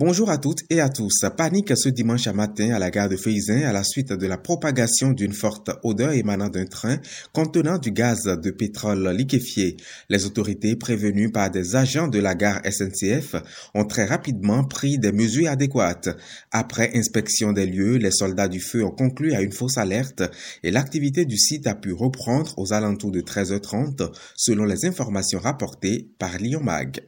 [0.00, 1.24] Bonjour à toutes et à tous.
[1.36, 5.10] Panique ce dimanche matin à la gare de Feyzin à la suite de la propagation
[5.10, 6.98] d'une forte odeur émanant d'un train
[7.32, 9.76] contenant du gaz de pétrole liquéfié.
[10.08, 13.34] Les autorités prévenues par des agents de la gare SNCF
[13.74, 16.16] ont très rapidement pris des mesures adéquates.
[16.52, 20.22] Après inspection des lieux, les soldats du feu ont conclu à une fausse alerte
[20.62, 26.08] et l'activité du site a pu reprendre aux alentours de 13h30 selon les informations rapportées
[26.20, 27.00] par Lyon Mag.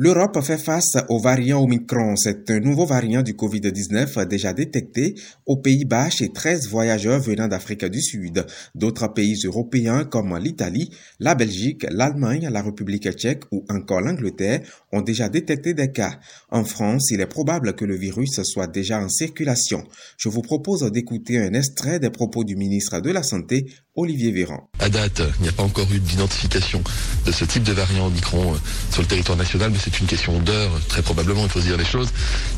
[0.00, 2.14] L'Europe fait face au variant Omicron.
[2.14, 7.84] C'est un nouveau variant du Covid-19 déjà détecté aux Pays-Bas chez 13 voyageurs venant d'Afrique
[7.86, 8.46] du Sud.
[8.76, 14.60] D'autres pays européens comme l'Italie, la Belgique, l'Allemagne, la République tchèque ou encore l'Angleterre
[14.92, 16.20] ont déjà détecté des cas.
[16.48, 19.82] En France, il est probable que le virus soit déjà en circulation.
[20.16, 24.67] Je vous propose d'écouter un extrait des propos du ministre de la Santé, Olivier Véran.
[24.80, 26.82] À date, il n'y a pas encore eu d'identification
[27.26, 28.58] de ce type de variant Omicron euh,
[28.92, 31.76] sur le territoire national, mais c'est une question d'heure, très probablement, il faut se dire
[31.76, 32.08] les choses.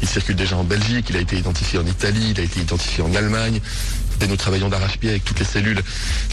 [0.02, 3.02] Il circule déjà en Belgique, il a été identifié en Italie, il a été identifié
[3.02, 3.60] en Allemagne.
[4.22, 5.82] Et nous travaillons d'arrache-pied avec toutes les cellules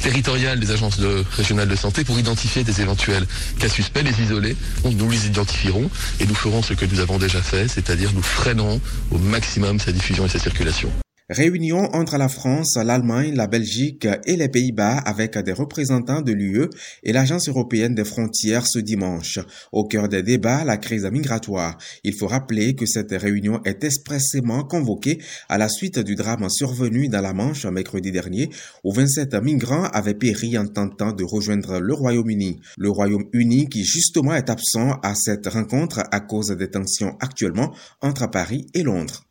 [0.02, 1.00] territoriales des agences
[1.38, 3.26] régionales de santé pour identifier des éventuels
[3.60, 4.58] cas suspects, les isoler.
[4.84, 8.82] Nous les identifierons et nous ferons ce que nous avons déjà fait, c'est-à-dire nous freinerons
[9.12, 10.92] au maximum sa diffusion et sa circulation.
[11.30, 16.70] Réunion entre la France, l'Allemagne, la Belgique et les Pays-Bas avec des représentants de l'UE
[17.04, 19.40] et l'Agence européenne des frontières ce dimanche.
[19.74, 21.78] Au cœur des débats, la crise migratoire.
[22.06, 27.10] Il faut rappeler que cette réunion est expressément convoquée à la suite du drame survenu
[27.10, 28.50] dans la Manche mercredi dernier
[28.86, 32.62] où 27 migrants avaient péri en tentant de rejoindre le Royaume-Uni.
[32.78, 38.32] Le Royaume-Uni qui justement est absent à cette rencontre à cause des tensions actuellement entre
[38.32, 39.26] Paris et Londres.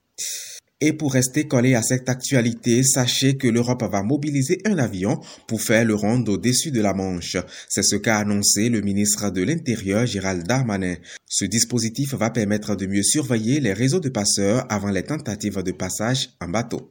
[0.83, 5.63] Et pour rester collé à cette actualité, sachez que l'Europe va mobiliser un avion pour
[5.63, 7.39] faire le ronde au-dessus de la Manche.
[7.71, 10.97] C'est ce qu'a annoncé le ministre de l'Intérieur Gérald Darmanin.
[11.25, 15.73] Ce dispositif va permettre de mieux surveiller les réseaux de passeurs avant les tentatives de
[15.73, 16.91] passage en bateau.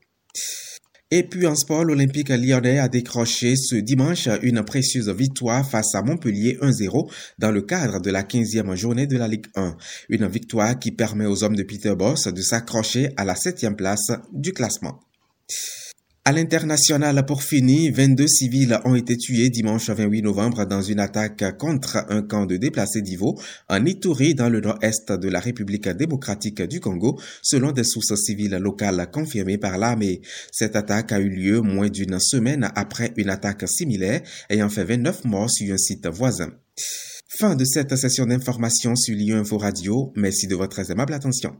[1.11, 6.02] Et puis en sport, l'Olympique lyonnais a décroché ce dimanche une précieuse victoire face à
[6.02, 9.78] Montpellier 1-0 dans le cadre de la 15e journée de la Ligue 1.
[10.09, 14.12] Une victoire qui permet aux hommes de Peter Boss de s'accrocher à la septième place
[14.34, 15.00] du classement.
[16.28, 21.56] À l'international, pour finir, 22 civils ont été tués dimanche 28 novembre dans une attaque
[21.59, 26.64] contre un camp de déplacés d'Ivo en Ituri dans le nord-est de la République démocratique
[26.64, 30.22] du Congo, selon des sources civiles locales confirmées par l'armée.
[30.52, 35.25] Cette attaque a eu lieu moins d'une semaine après une attaque similaire ayant fait 29
[35.25, 36.50] morts sur un site voisin.
[37.28, 40.12] Fin de cette session d'information sur Lyon Info Radio.
[40.16, 41.56] Merci de votre aimable attention.